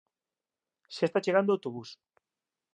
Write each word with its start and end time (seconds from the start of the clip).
Xa 0.95 1.03
está 1.07 1.19
chegando 1.25 1.49
o 1.51 1.55
autobús. 1.55 1.89